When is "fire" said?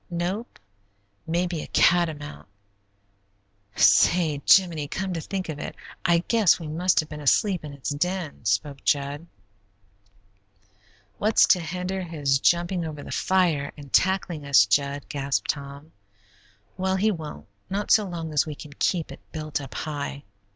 13.11-13.71